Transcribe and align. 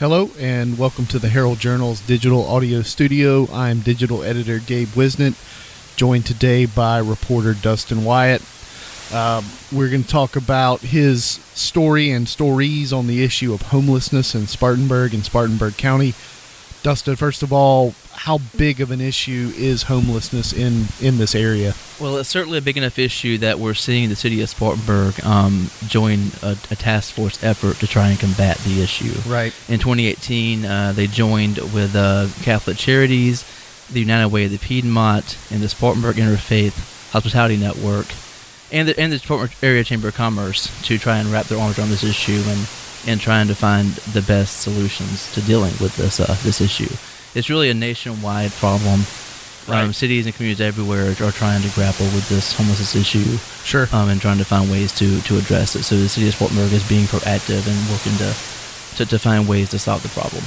Hello, 0.00 0.32
and 0.40 0.76
welcome 0.76 1.06
to 1.06 1.20
the 1.20 1.28
Herald 1.28 1.60
Journal's 1.60 2.00
digital 2.00 2.44
audio 2.48 2.82
studio. 2.82 3.46
I'm 3.52 3.78
digital 3.78 4.24
editor 4.24 4.58
Gabe 4.58 4.88
Whisnant, 4.88 5.36
joined 5.94 6.26
today 6.26 6.66
by 6.66 6.98
reporter 6.98 7.54
Dustin 7.54 8.02
Wyatt. 8.02 8.42
Um, 9.12 9.44
we're 9.70 9.90
going 9.90 10.02
to 10.02 10.08
talk 10.08 10.34
about 10.34 10.80
his 10.80 11.22
story 11.54 12.10
and 12.10 12.28
stories 12.28 12.92
on 12.92 13.06
the 13.06 13.22
issue 13.22 13.54
of 13.54 13.62
homelessness 13.62 14.34
in 14.34 14.48
Spartanburg 14.48 15.14
and 15.14 15.24
Spartanburg 15.24 15.76
County. 15.76 16.14
Dustin, 16.84 17.16
first 17.16 17.42
of 17.42 17.50
all, 17.50 17.94
how 18.12 18.40
big 18.58 18.78
of 18.82 18.90
an 18.90 19.00
issue 19.00 19.50
is 19.56 19.84
homelessness 19.84 20.52
in, 20.52 20.84
in 21.00 21.16
this 21.16 21.34
area? 21.34 21.72
Well, 21.98 22.18
it's 22.18 22.28
certainly 22.28 22.58
a 22.58 22.60
big 22.60 22.76
enough 22.76 22.98
issue 22.98 23.38
that 23.38 23.58
we're 23.58 23.72
seeing 23.72 24.10
the 24.10 24.16
city 24.16 24.42
of 24.42 24.50
Spartanburg 24.50 25.18
um, 25.24 25.70
join 25.86 26.30
a, 26.42 26.58
a, 26.70 26.76
task 26.76 27.14
force 27.14 27.42
effort 27.42 27.78
to 27.78 27.86
try 27.86 28.10
and 28.10 28.20
combat 28.20 28.58
the 28.58 28.82
issue. 28.82 29.18
Right. 29.26 29.54
In 29.66 29.78
2018, 29.78 30.66
uh, 30.66 30.92
they 30.92 31.06
joined 31.06 31.56
with 31.72 31.96
uh, 31.96 32.28
Catholic 32.42 32.76
Charities, 32.76 33.46
the 33.90 34.00
United 34.00 34.28
Way 34.28 34.44
of 34.44 34.50
the 34.50 34.58
Piedmont, 34.58 35.38
and 35.50 35.62
the 35.62 35.70
Spartanburg 35.70 36.16
Interfaith 36.16 37.12
Hospitality 37.12 37.56
Network 37.56 38.08
and 38.70 38.88
the, 38.88 39.00
and 39.00 39.10
the 39.10 39.18
Spartanburg 39.18 39.56
Area 39.62 39.84
Chamber 39.84 40.08
of 40.08 40.14
Commerce 40.16 40.68
to 40.82 40.98
try 40.98 41.16
and 41.16 41.32
wrap 41.32 41.46
their 41.46 41.58
arms 41.58 41.78
around 41.78 41.88
this 41.88 42.04
issue 42.04 42.42
and 42.44 42.68
and 43.06 43.20
trying 43.20 43.48
to 43.48 43.54
find 43.54 43.92
the 44.12 44.22
best 44.22 44.60
solutions 44.60 45.32
to 45.34 45.40
dealing 45.42 45.72
with 45.80 45.96
this 45.96 46.20
uh, 46.20 46.36
this 46.42 46.60
issue. 46.60 46.92
It's 47.34 47.50
really 47.50 47.70
a 47.70 47.74
nationwide 47.74 48.52
problem. 48.52 49.00
Right. 49.66 49.82
Um, 49.82 49.94
cities 49.94 50.26
and 50.26 50.34
communities 50.34 50.60
everywhere 50.60 51.10
are 51.10 51.32
trying 51.32 51.62
to 51.62 51.70
grapple 51.70 52.04
with 52.06 52.28
this 52.28 52.52
homelessness 52.54 52.94
issue. 52.94 53.38
Sure. 53.64 53.88
Um, 53.92 54.10
and 54.10 54.20
trying 54.20 54.36
to 54.36 54.44
find 54.44 54.70
ways 54.70 54.92
to, 54.98 55.22
to 55.22 55.38
address 55.38 55.74
it. 55.74 55.84
So 55.84 55.96
the 55.96 56.08
city 56.08 56.28
of 56.28 56.34
Spartanburg 56.34 56.70
is 56.70 56.86
being 56.86 57.06
proactive 57.06 57.66
and 57.66 57.90
working 57.90 58.12
to, 58.18 58.96
to, 58.98 59.10
to 59.10 59.18
find 59.18 59.48
ways 59.48 59.70
to 59.70 59.78
solve 59.78 60.02
the 60.02 60.10
problem. 60.10 60.44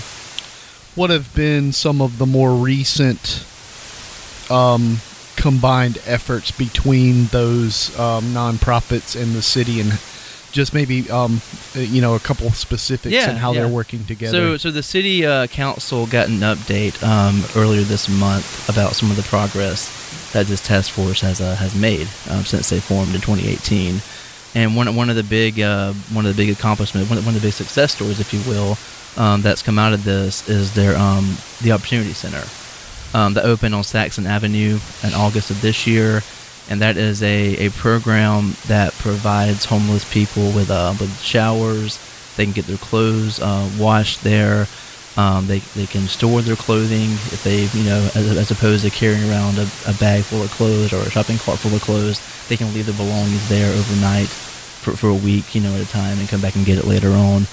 What 0.93 1.09
have 1.09 1.33
been 1.33 1.71
some 1.73 1.99
of 1.99 2.19
the 2.19 2.27
more 2.27 2.53
recent 2.53 3.43
um, 4.51 4.97
combined 5.35 5.97
efforts 6.05 6.51
between 6.51 7.25
those 7.27 7.97
um, 7.99 8.25
nonprofits 8.25 9.19
and 9.19 9.33
the 9.33 9.41
city 9.41 9.79
and 9.79 9.93
just 10.51 10.73
maybe 10.73 11.09
um, 11.09 11.41
you 11.73 12.01
know 12.01 12.15
a 12.15 12.19
couple 12.19 12.49
specifics 12.51 13.13
yeah, 13.13 13.29
and 13.29 13.37
how 13.37 13.53
yeah. 13.53 13.61
they're 13.61 13.73
working 13.73 14.05
together. 14.05 14.31
So, 14.31 14.57
so 14.57 14.71
the 14.71 14.83
city 14.83 15.25
uh, 15.25 15.47
council 15.47 16.05
got 16.07 16.27
an 16.29 16.39
update 16.39 17.01
um, 17.03 17.43
earlier 17.55 17.81
this 17.81 18.09
month 18.09 18.69
about 18.69 18.93
some 18.93 19.09
of 19.11 19.17
the 19.17 19.23
progress 19.23 20.31
that 20.33 20.47
this 20.47 20.61
task 20.65 20.91
force 20.91 21.21
has 21.21 21.41
uh, 21.41 21.55
has 21.55 21.75
made 21.75 22.07
um, 22.29 22.43
since 22.43 22.69
they 22.69 22.79
formed 22.79 23.15
in 23.15 23.21
2018. 23.21 24.01
And 24.55 24.75
one 24.75 24.95
one 24.95 25.09
of 25.09 25.15
the 25.15 25.23
big 25.23 25.59
uh, 25.59 25.93
one 26.11 26.25
of 26.25 26.35
the 26.35 26.41
big 26.45 26.55
accomplishments, 26.55 27.09
one 27.09 27.17
of, 27.19 27.25
one 27.25 27.35
of 27.35 27.41
the 27.41 27.47
big 27.47 27.53
success 27.53 27.93
stories, 27.93 28.19
if 28.19 28.33
you 28.33 28.41
will, 28.49 28.77
um, 29.21 29.41
that's 29.41 29.61
come 29.61 29.77
out 29.77 29.93
of 29.93 30.03
this 30.03 30.47
is 30.49 30.73
their 30.73 30.97
um, 30.97 31.37
the 31.61 31.71
Opportunity 31.71 32.13
Center 32.13 32.43
um, 33.13 33.33
that 33.33 33.45
opened 33.45 33.75
on 33.75 33.83
Saxon 33.83 34.25
Avenue 34.25 34.79
in 35.03 35.13
August 35.13 35.49
of 35.49 35.61
this 35.61 35.87
year, 35.87 36.21
and 36.69 36.81
that 36.81 36.97
is 36.97 37.23
a, 37.23 37.67
a 37.67 37.69
program 37.71 38.55
that 38.67 38.93
provides 38.93 39.65
homeless 39.65 40.11
people 40.11 40.51
with 40.51 40.69
uh, 40.69 40.93
with 40.99 41.19
showers. 41.21 41.99
They 42.35 42.45
can 42.45 42.53
get 42.53 42.67
their 42.67 42.77
clothes 42.77 43.39
uh, 43.39 43.69
washed 43.79 44.23
there. 44.23 44.67
Um, 45.17 45.47
they, 45.47 45.59
they 45.73 45.87
can 45.87 46.07
store 46.07 46.43
their 46.43 46.55
clothing 46.55 47.09
if 47.33 47.43
they, 47.43 47.65
you 47.75 47.85
know, 47.85 48.07
as, 48.13 48.37
as 48.37 48.51
opposed 48.51 48.83
to 48.83 48.91
carrying 48.91 49.27
around 49.27 49.57
a, 49.57 49.67
a, 49.87 49.93
bag 49.93 50.23
full 50.23 50.43
of 50.43 50.51
clothes 50.51 50.93
or 50.93 50.97
a 50.97 51.09
shopping 51.09 51.39
cart 51.39 51.57
full 51.57 51.73
of 51.73 51.81
clothes, 51.81 52.21
they 52.49 52.55
can 52.55 52.71
leave 52.75 52.85
their 52.85 52.95
belongings 52.95 53.49
there 53.49 53.73
overnight 53.73 54.27
for, 54.27 54.95
for 54.95 55.09
a 55.09 55.15
week, 55.15 55.55
you 55.55 55.61
know, 55.61 55.73
at 55.73 55.81
a 55.81 55.87
time 55.87 56.19
and 56.19 56.29
come 56.29 56.39
back 56.39 56.55
and 56.55 56.67
get 56.67 56.77
it 56.77 56.85
later 56.85 57.09
on. 57.09 57.47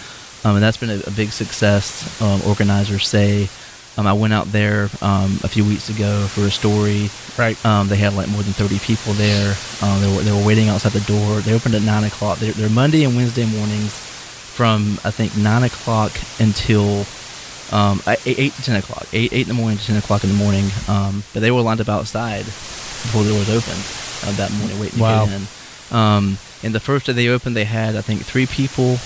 Um, 0.44 0.56
and 0.56 0.62
that's 0.62 0.76
been 0.76 0.90
a, 0.90 1.00
a 1.06 1.10
big 1.10 1.32
success. 1.32 2.20
Um, 2.20 2.42
organizers 2.46 3.08
say 3.08 3.48
um, 3.96 4.06
I 4.06 4.12
went 4.12 4.32
out 4.32 4.50
there 4.50 4.90
um, 5.02 5.38
a 5.42 5.48
few 5.48 5.64
weeks 5.64 5.88
ago 5.88 6.26
for 6.26 6.42
a 6.42 6.50
story. 6.50 7.10
Right. 7.38 7.62
Um, 7.64 7.88
they 7.88 7.96
had 7.96 8.14
like 8.14 8.28
more 8.28 8.42
than 8.42 8.52
30 8.52 8.78
people 8.80 9.12
there. 9.14 9.54
Um, 9.82 10.00
they 10.00 10.16
were 10.16 10.22
they 10.22 10.32
were 10.32 10.44
waiting 10.44 10.68
outside 10.68 10.92
the 10.92 11.00
door. 11.00 11.40
They 11.40 11.54
opened 11.54 11.74
at 11.74 11.82
nine 11.82 12.04
o'clock. 12.04 12.38
They're, 12.38 12.52
they're 12.52 12.70
Monday 12.70 13.04
and 13.04 13.16
Wednesday 13.16 13.46
mornings 13.46 13.92
from 13.92 14.98
I 15.04 15.10
think 15.10 15.36
nine 15.36 15.62
o'clock 15.62 16.12
until 16.38 17.06
um, 17.72 18.02
eight, 18.06 18.38
eight 18.38 18.52
to 18.54 18.62
ten 18.62 18.76
o'clock. 18.76 19.06
Eight 19.12 19.32
eight 19.32 19.42
in 19.42 19.48
the 19.48 19.54
morning 19.54 19.78
to 19.78 19.86
ten 19.86 19.96
o'clock 19.96 20.24
in 20.24 20.30
the 20.30 20.36
morning. 20.36 20.66
Um, 20.88 21.22
but 21.32 21.40
they 21.40 21.50
were 21.50 21.60
lined 21.60 21.80
up 21.80 21.88
outside 21.88 22.44
before 22.44 23.22
the 23.22 23.30
doors 23.30 23.50
opened 23.50 23.84
uh, 24.24 24.36
that 24.36 24.52
morning 24.52 24.80
waiting 24.80 24.98
wow. 24.98 25.24
to 25.24 25.30
get 25.30 25.40
in. 25.40 26.36
and 26.64 26.74
the 26.74 26.80
first 26.80 27.06
day 27.06 27.12
they 27.12 27.28
opened, 27.28 27.54
they 27.54 27.64
had 27.64 27.94
I 27.94 28.00
think 28.00 28.22
three 28.22 28.46
people 28.46 28.96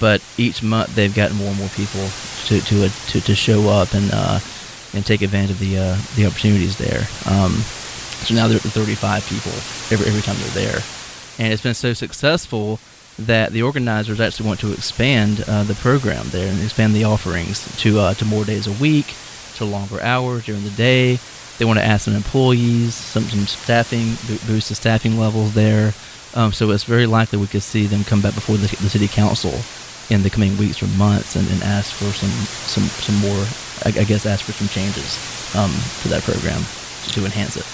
but 0.00 0.22
each 0.36 0.62
month 0.62 0.94
they've 0.94 1.14
gotten 1.14 1.36
more 1.36 1.48
and 1.48 1.58
more 1.58 1.68
people 1.70 2.08
to 2.46 2.60
to 2.60 2.86
uh, 2.86 2.88
to, 3.08 3.20
to 3.20 3.34
show 3.34 3.68
up 3.68 3.94
and 3.94 4.10
uh, 4.12 4.38
and 4.94 5.04
take 5.04 5.22
advantage 5.22 5.50
of 5.50 5.58
the 5.58 5.78
uh, 5.78 5.96
the 6.16 6.26
opportunities 6.26 6.76
there. 6.78 7.06
Um, 7.26 7.52
so 8.24 8.34
now 8.34 8.48
they're 8.48 8.56
at 8.56 8.62
35 8.62 9.26
people 9.28 9.52
every 9.92 10.06
every 10.06 10.22
time 10.22 10.36
they're 10.38 10.70
there, 10.70 10.80
and 11.38 11.52
it's 11.52 11.62
been 11.62 11.74
so 11.74 11.92
successful 11.92 12.78
that 13.18 13.52
the 13.52 13.62
organizers 13.62 14.20
actually 14.20 14.46
want 14.46 14.60
to 14.60 14.72
expand 14.72 15.42
uh, 15.48 15.64
the 15.64 15.74
program 15.74 16.26
there 16.28 16.50
and 16.50 16.62
expand 16.62 16.94
the 16.94 17.04
offerings 17.04 17.64
to 17.78 17.98
uh, 17.98 18.14
to 18.14 18.24
more 18.24 18.44
days 18.44 18.66
a 18.66 18.82
week, 18.82 19.14
to 19.54 19.64
longer 19.64 20.00
hours 20.02 20.44
during 20.44 20.64
the 20.64 20.70
day. 20.70 21.18
They 21.58 21.64
want 21.64 21.78
to 21.78 21.84
add 21.84 22.02
some 22.02 22.14
employees, 22.14 22.94
some 22.94 23.24
some 23.24 23.46
staffing, 23.46 24.16
boost 24.46 24.68
the 24.68 24.74
staffing 24.74 25.18
levels 25.18 25.54
there. 25.54 25.94
Um, 26.34 26.52
so 26.52 26.70
it's 26.70 26.84
very 26.84 27.06
likely 27.06 27.38
we 27.38 27.46
could 27.46 27.62
see 27.62 27.86
them 27.86 28.04
come 28.04 28.20
back 28.20 28.34
before 28.34 28.58
the, 28.58 28.66
the 28.66 28.90
city 28.90 29.08
council 29.08 29.58
in 30.10 30.22
the 30.22 30.30
coming 30.30 30.56
weeks 30.56 30.82
or 30.82 30.86
months 30.98 31.36
and, 31.36 31.48
and 31.50 31.62
ask 31.62 31.92
for 31.94 32.12
some 32.12 32.30
some 32.30 32.84
some 32.84 33.16
more 33.16 33.44
I, 33.84 34.00
I 34.00 34.04
guess 34.04 34.26
ask 34.26 34.44
for 34.44 34.52
some 34.52 34.68
changes 34.68 35.18
um, 35.54 35.70
to 36.02 36.08
that 36.08 36.22
program 36.22 36.62
to 37.12 37.24
enhance 37.24 37.56
it. 37.56 37.66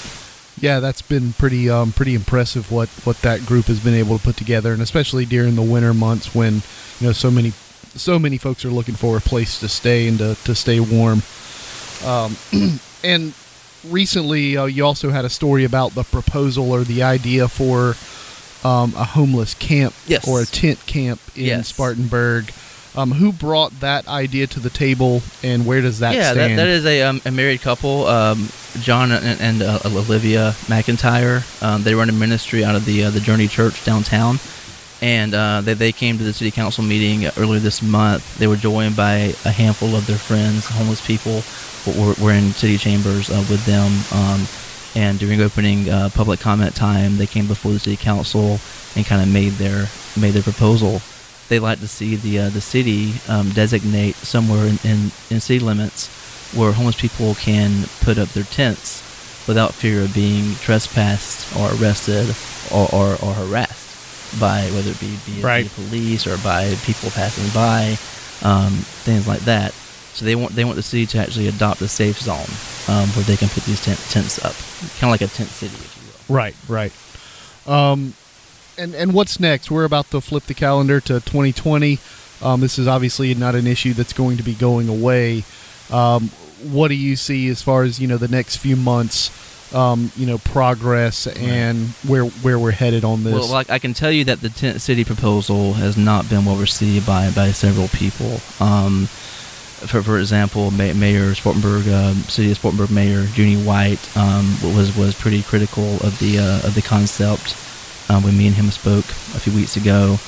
Yeah, 0.61 0.81
that's 0.81 1.03
been 1.03 1.33
pretty 1.33 1.71
um, 1.71 1.93
pretty 1.93 2.15
impressive 2.15 2.71
what, 2.71 2.89
what 3.05 3.21
that 3.23 3.47
group 3.47 3.67
has 3.67 3.81
been 3.81 3.95
able 3.95 4.19
to 4.19 4.25
put 4.25 4.37
together, 4.37 4.73
and 4.73 4.83
especially 4.83 5.25
during 5.25 5.57
the 5.57 5.63
winter 5.63 5.95
months 5.95 6.35
when 6.35 6.63
you 7.01 7.07
know 7.07 7.13
so 7.13 7.31
many 7.31 7.51
so 7.95 8.19
many 8.19 8.39
folks 8.39 8.65
are 8.65 8.71
looking 8.71 8.95
for 8.95 9.17
a 9.17 9.21
place 9.21 9.59
to 9.61 9.69
stay 9.69 10.09
and 10.09 10.19
to, 10.19 10.37
to 10.45 10.55
stay 10.55 10.81
warm. 10.81 11.23
Um, 12.05 12.37
and 13.05 13.35
recently, 13.89 14.57
uh, 14.57 14.67
you 14.67 14.85
also 14.85 15.11
had 15.11 15.25
a 15.25 15.31
story 15.31 15.65
about 15.65 15.95
the 15.95 16.05
proposal 16.05 16.73
or 16.73 16.85
the 16.85 17.03
idea 17.03 17.49
for 17.49 17.97
um, 18.65 18.95
a 18.97 19.05
homeless 19.05 19.55
camp 19.55 19.95
yes. 20.07 20.27
or 20.29 20.41
a 20.41 20.47
tent 20.47 20.85
camp 20.87 21.21
in 21.37 21.45
yes. 21.45 21.69
Spartanburg. 21.69 22.53
Um, 22.95 23.11
who 23.11 23.33
brought 23.33 23.81
that 23.81 24.07
idea 24.07 24.47
to 24.49 24.61
the 24.61 24.69
table, 24.69 25.23
and 25.43 25.65
where 25.65 25.81
does 25.81 26.01
that 26.01 26.15
yeah, 26.15 26.33
stand? 26.33 26.59
that, 26.59 26.67
that 26.67 26.69
is 26.69 26.85
a, 26.85 27.01
um, 27.05 27.23
a 27.25 27.31
married 27.31 27.63
couple, 27.63 28.05
um, 28.07 28.51
John 28.83 29.11
and, 29.11 29.41
and 29.41 29.63
uh, 29.63 29.79
Olivia 29.87 30.53
McIntyre. 30.67 31.41
Um, 31.63 31.85
they 31.85 31.95
run 31.95 32.11
a 32.11 32.13
ministry 32.13 32.63
out 32.63 32.75
of 32.75 32.85
the 32.85 33.05
uh, 33.05 33.11
the 33.11 33.21
Journey 33.21 33.49
Church 33.49 33.83
downtown, 33.87 34.39
and 35.01 35.33
uh, 35.33 35.63
they, 35.63 35.73
they 35.73 35.93
came 35.93 36.19
to 36.19 36.25
the 36.25 36.35
city 36.35 36.51
council 36.51 36.85
meeting 36.85 37.25
earlier 37.39 37.61
this 37.61 37.81
month. 37.81 38.37
They 38.37 38.47
were 38.47 38.57
joined 38.57 38.95
by 38.95 39.33
a 39.47 39.51
handful 39.51 39.97
of 39.97 40.07
their 40.07 40.19
friends, 40.19 40.67
homeless 40.67 41.01
people, 41.07 41.43
were, 41.87 42.15
were 42.23 42.33
in 42.33 42.53
city 42.53 42.77
chambers 42.77 43.31
uh, 43.31 43.43
with 43.49 43.65
them. 43.65 43.91
And 44.95 45.19
during 45.19 45.41
opening 45.41 45.89
uh, 45.89 46.11
public 46.15 46.41
comment 46.41 46.75
time, 46.75 47.17
they 47.17 47.27
came 47.27 47.47
before 47.47 47.73
the 47.73 47.79
city 47.79 47.97
council 47.97 48.59
and 48.95 49.07
kind 49.07 49.23
of 49.23 49.33
made 49.33 49.53
their 49.53 49.87
made 50.19 50.33
their 50.33 50.43
proposal. 50.43 51.01
They 51.49 51.59
like 51.59 51.81
to 51.81 51.89
see 51.89 52.17
the 52.17 52.41
uh, 52.41 52.51
the 52.51 52.61
city 52.61 53.15
um, 53.29 53.51
designate 53.51 54.17
somewhere 54.17 54.67
in, 54.67 54.79
in, 54.85 55.11
in 55.31 55.41
city 55.41 55.61
limits 55.61 56.09
where 56.55 56.73
homeless 56.73 57.01
people 57.01 57.35
can 57.37 57.85
put 58.03 58.19
up 58.19 58.29
their 58.31 58.45
tents 58.45 59.03
without 59.49 59.73
fear 59.73 60.03
of 60.03 60.15
being 60.15 60.55
trespassed 60.57 61.57
or 61.57 61.71
arrested 61.75 62.35
or, 62.71 62.89
or, 62.93 63.13
or 63.23 63.33
harassed 63.35 64.39
by 64.41 64.63
whether 64.71 64.91
it 64.91 65.01
be, 65.01 65.19
be, 65.27 65.43
right. 65.43 65.65
be 65.65 65.89
police 65.89 66.27
or 66.27 66.37
by 66.39 66.75
people 66.85 67.11
passing 67.11 67.49
by, 67.53 67.97
um, 68.47 68.73
things 69.05 69.27
like 69.27 69.41
that. 69.41 69.73
So 70.15 70.25
they 70.25 70.37
want 70.37 70.55
they 70.55 70.65
want 70.65 70.77
the 70.77 70.83
city 70.83 71.07
to 71.07 71.19
actually 71.19 71.49
adopt 71.49 71.81
a 71.81 71.89
safe 71.89 72.21
zone 72.21 72.72
um, 72.89 73.09
where 73.11 73.25
they 73.25 73.37
can 73.37 73.49
put 73.49 73.65
these 73.65 73.83
tent, 73.85 73.99
tents 74.11 74.45
up, 74.45 74.55
kind 74.99 75.05
of 75.05 75.11
like 75.11 75.21
a 75.23 75.29
tent 75.29 75.49
city, 75.51 75.75
if 75.75 75.97
you 75.97 76.35
will. 76.35 76.41
Right, 76.41 76.57
right. 76.69 76.93
Um, 77.67 78.15
and 78.79 78.95
and 78.95 79.13
what's 79.13 79.39
next? 79.39 79.71
We're 79.71 79.85
about 79.85 80.11
to 80.11 80.21
flip 80.21 80.45
the 80.45 80.55
calendar 80.55 81.01
to 81.01 81.21
2020. 81.21 81.99
Um, 82.43 82.61
this 82.61 82.79
is 82.79 82.89
obviously 82.89 83.35
not 83.35 83.55
an 83.55 83.67
issue 83.67 83.93
that's 83.93 84.13
going 84.13 84.37
to 84.39 84.43
be 84.43 84.55
going 84.55 84.89
away. 84.89 85.45
Um, 85.91 86.31
what 86.71 86.89
do 86.89 86.95
you 86.95 87.17
see 87.17 87.49
as 87.49 87.63
far 87.63 87.83
as 87.83 88.01
you 88.01 88.09
know 88.09 88.17
the 88.17 88.29
next 88.29 88.57
few 88.57 88.77
months? 88.77 89.41
Um, 89.75 90.13
you 90.17 90.27
know, 90.27 90.37
progress 90.37 91.27
and 91.27 91.89
where 92.07 92.25
where 92.25 92.59
we're 92.59 92.73
headed 92.73 93.05
on 93.05 93.25
this. 93.25 93.33
Well, 93.33 93.49
like 93.49 93.71
I 93.71 93.79
can 93.79 93.95
tell 93.95 94.13
you 94.13 94.25
that 94.25 94.41
the 94.41 94.51
tent 94.51 94.83
city 94.83 95.03
proposal 95.03 95.75
has 95.75 95.97
not 95.97 96.29
been 96.29 96.45
well 96.45 96.57
received 96.57 97.07
by 97.07 97.31
by 97.31 97.53
several 97.53 97.89
people. 97.89 98.41
Um, 98.61 99.09
for 99.87 100.03
for 100.03 100.19
example, 100.19 100.71
Mayor 100.71 101.35
Spartanburg, 101.35 101.89
um, 101.89 102.17
City 102.29 102.51
of 102.51 102.57
Spartanburg 102.59 102.91
Mayor 102.91 103.23
Junie 103.35 103.63
White 103.63 104.01
um, 104.17 104.57
was 104.63 104.97
was 104.97 105.15
pretty 105.15 105.43
critical 105.43 105.97
of 106.03 106.19
the 106.19 106.39
uh, 106.39 106.67
of 106.67 106.75
the 106.75 106.83
concept 106.83 107.57
um, 108.11 108.23
when 108.23 108.37
me 108.37 108.47
and 108.47 108.57
him 108.57 108.71
spoke 108.71 109.05
a 109.35 109.41
few 109.41 109.53
weeks 109.55 109.77
ago. 109.77 110.19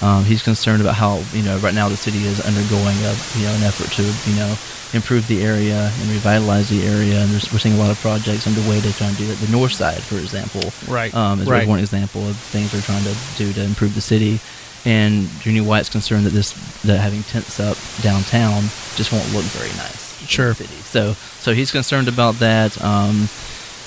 Um, 0.00 0.24
he's 0.24 0.42
concerned 0.42 0.80
about 0.82 0.94
how 0.96 1.22
you 1.32 1.42
know 1.42 1.58
right 1.58 1.74
now 1.74 1.88
the 1.88 1.96
city 1.96 2.24
is 2.26 2.40
undergoing 2.40 2.96
a 3.06 3.14
you 3.38 3.44
know 3.46 3.54
an 3.54 3.62
effort 3.62 3.90
to 3.96 4.02
you 4.30 4.36
know 4.36 4.54
improve 4.94 5.26
the 5.28 5.42
area 5.42 5.90
and 6.00 6.10
revitalize 6.10 6.68
the 6.68 6.82
area, 6.84 7.20
and 7.22 7.30
we're 7.32 7.58
seeing 7.58 7.74
a 7.76 7.78
lot 7.78 7.90
of 7.90 7.98
projects 8.00 8.46
underway 8.46 8.80
to 8.80 8.92
try 8.94 9.06
and 9.06 9.16
do 9.16 9.26
that. 9.26 9.38
The 9.38 9.50
north 9.52 9.72
side, 9.72 10.02
for 10.02 10.16
example, 10.18 10.72
Right. 10.86 11.14
um, 11.14 11.40
is 11.40 11.48
Right. 11.48 11.66
one 11.66 11.78
example 11.78 12.28
of 12.28 12.36
things 12.36 12.74
we're 12.74 12.82
trying 12.82 13.04
to 13.04 13.14
do 13.38 13.52
to 13.54 13.62
improve 13.62 13.94
the 13.94 14.02
city. 14.02 14.38
And 14.84 15.28
Junie 15.44 15.60
White's 15.60 15.88
concerned 15.88 16.26
that 16.26 16.30
this 16.32 16.52
that 16.82 16.98
having 16.98 17.22
tents 17.24 17.60
up 17.60 17.76
downtown 18.02 18.62
just 18.96 19.12
won't 19.12 19.32
look 19.32 19.44
very 19.44 19.70
nice. 19.76 20.02
Sure. 20.26 20.54
city. 20.54 20.74
So 20.74 21.12
so 21.14 21.52
he's 21.54 21.70
concerned 21.70 22.08
about 22.08 22.36
that. 22.36 22.80
Um, 22.82 23.28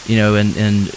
you 0.06 0.16
know, 0.18 0.36
and 0.36 0.56
and 0.56 0.88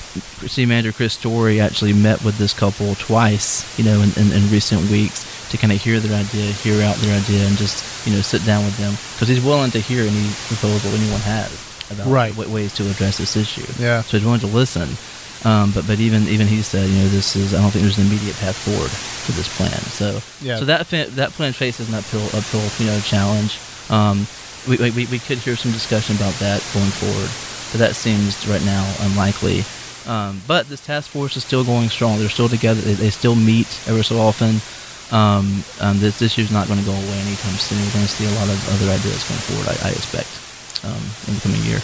City 0.47 0.67
Manager 0.67 0.93
Chris 0.93 1.15
Story 1.15 1.61
actually 1.61 1.93
met 1.95 2.23
with 2.23 2.39
this 2.39 2.53
couple 2.53 2.95
twice. 2.97 3.65
You 3.79 3.85
know, 3.87 4.01
in, 4.03 4.11
in, 4.17 4.33
in 4.33 4.51
recent 4.51 4.89
weeks 4.91 5.25
to 5.51 5.57
kind 5.57 5.73
of 5.73 5.81
hear 5.83 5.99
their 5.99 6.17
idea, 6.21 6.53
hear 6.53 6.83
out 6.85 6.97
their 6.97 7.19
idea, 7.19 7.47
and 7.47 7.57
just 7.57 8.07
you 8.07 8.15
know 8.15 8.21
sit 8.21 8.45
down 8.45 8.65
with 8.65 8.77
them 8.77 8.93
because 9.15 9.29
he's 9.29 9.43
willing 9.43 9.71
to 9.73 9.81
hear 9.81 10.03
any 10.03 10.29
proposal 10.47 10.91
anyone 10.93 11.21
has 11.21 11.51
about 11.91 12.07
Right. 12.07 12.37
wa- 12.37 12.47
ways 12.47 12.75
to 12.75 12.89
address 12.91 13.17
this 13.19 13.35
issue. 13.35 13.65
Yeah. 13.83 14.03
So 14.03 14.19
he's 14.19 14.25
willing 14.25 14.41
to 14.41 14.47
listen. 14.47 14.91
Um, 15.45 15.71
but 15.73 15.87
but 15.87 16.01
even 16.01 16.27
even 16.29 16.47
he 16.47 16.63
said, 16.63 16.89
you 16.89 16.97
know, 16.99 17.09
this 17.09 17.37
is 17.37 17.55
I 17.55 17.61
don't 17.63 17.71
think 17.71 17.83
there's 17.85 17.99
an 17.99 18.07
immediate 18.07 18.37
path 18.37 18.57
forward 18.57 18.91
for 18.91 19.33
this 19.33 19.49
plan. 19.57 19.79
So 19.95 20.21
Yeah. 20.43 20.59
so 20.59 20.65
that 20.65 20.89
that 20.91 21.31
plan 21.33 21.53
faces 21.53 21.89
an 21.89 21.95
uphill 21.95 22.27
uphill 22.35 22.67
you 22.85 22.91
know 22.91 23.01
challenge. 23.01 23.59
Um, 23.89 24.27
we, 24.67 24.77
we 24.91 25.07
we 25.07 25.19
could 25.19 25.39
hear 25.39 25.57
some 25.57 25.73
discussion 25.73 26.17
about 26.17 26.35
that 26.41 26.61
going 26.75 26.91
forward, 26.91 27.31
but 27.73 27.79
that 27.79 27.95
seems 27.95 28.47
right 28.49 28.65
now 28.65 28.83
unlikely. 29.01 29.65
Um, 30.07 30.43
but 30.47 30.69
this 30.69 30.81
task 30.81 31.11
force 31.11 31.37
is 31.37 31.45
still 31.45 31.65
going 31.65 31.89
strong. 31.91 32.19
They're 32.19 32.31
still 32.33 32.49
together. 32.49 32.81
They, 32.81 32.95
they 32.95 33.11
still 33.11 33.37
meet 33.37 33.69
ever 33.87 34.03
so 34.03 34.19
often. 34.19 34.61
Um, 35.13 35.65
um, 35.81 36.01
this 36.01 36.21
issue 36.21 36.43
is 36.43 36.51
not 36.51 36.67
going 36.67 36.81
to 36.81 36.85
go 36.85 36.93
away 36.93 37.19
anytime 37.29 37.57
soon. 37.57 37.79
We're 37.79 37.93
going 37.93 38.05
to 38.05 38.13
see 38.13 38.27
a 38.27 38.35
lot 38.41 38.49
of 38.49 38.59
other 38.75 38.93
ideas 38.93 39.25
going 39.25 39.41
forward. 39.49 39.69
I, 39.69 39.89
I 39.89 39.91
expect 39.93 40.29
um, 40.85 41.01
in 41.29 41.35
the 41.37 41.41
coming 41.41 41.63
year. 41.63 41.81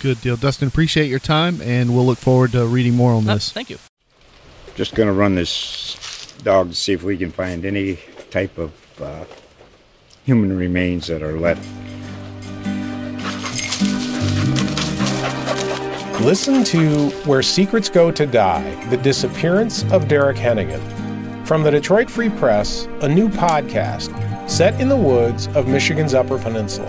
Good 0.00 0.20
deal, 0.20 0.36
Dustin. 0.36 0.68
Appreciate 0.68 1.08
your 1.08 1.18
time, 1.18 1.60
and 1.62 1.94
we'll 1.94 2.06
look 2.06 2.18
forward 2.18 2.52
to 2.52 2.66
reading 2.66 2.94
more 2.94 3.12
on 3.12 3.28
Uh, 3.28 3.34
this. 3.34 3.50
thank 3.52 3.68
you. 3.70 3.78
Just 4.76 4.94
going 4.94 5.08
to 5.08 5.12
run 5.12 5.34
this 5.34 5.96
dog 6.44 6.70
to 6.70 6.74
see 6.76 6.92
if 6.92 7.02
we 7.02 7.16
can 7.16 7.32
find 7.32 7.64
any 7.64 7.98
type 8.30 8.56
of 8.58 8.72
uh, 9.02 9.24
human 10.24 10.56
remains 10.56 11.08
that 11.08 11.22
are 11.22 11.38
left. 11.38 11.66
Listen 16.20 16.62
to 16.64 17.10
Where 17.26 17.42
Secrets 17.42 17.88
Go 17.88 18.10
to 18.10 18.26
Die 18.26 18.84
The 18.90 18.96
Disappearance 18.98 19.84
of 19.92 20.08
Derek 20.08 20.36
Hennigan. 20.36 20.80
From 21.46 21.62
the 21.62 21.70
Detroit 21.70 22.10
Free 22.10 22.28
Press, 22.28 22.86
a 23.00 23.08
new 23.08 23.28
podcast 23.28 24.10
set 24.50 24.78
in 24.80 24.88
the 24.88 24.96
woods 24.96 25.46
of 25.48 25.66
Michigan's 25.68 26.14
Upper 26.14 26.38
Peninsula. 26.38 26.88